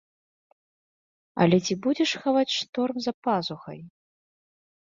[1.45, 3.79] Але ці будзеш хаваць шторм за пазухай?